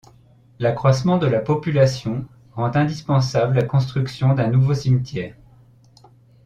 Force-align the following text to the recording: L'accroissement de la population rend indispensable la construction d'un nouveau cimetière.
L'accroissement 0.57 1.19
de 1.19 1.27
la 1.27 1.39
population 1.39 2.25
rend 2.53 2.75
indispensable 2.75 3.57
la 3.57 3.61
construction 3.61 4.33
d'un 4.33 4.47
nouveau 4.47 4.73
cimetière. 4.73 5.35